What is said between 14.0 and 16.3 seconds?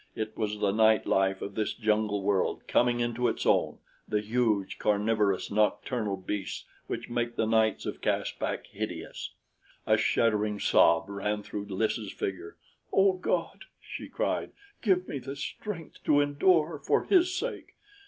cried, "give me the strength to